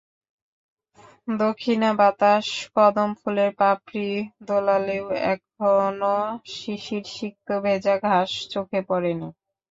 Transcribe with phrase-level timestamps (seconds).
[1.37, 4.07] দক্ষিণা বাতাস কদম ফুলের পাপড়ি
[4.47, 6.15] দোলালেও এখনো
[6.53, 9.29] শিশিরসিক্ত ভেজা ঘাস চোখে পড়েনি।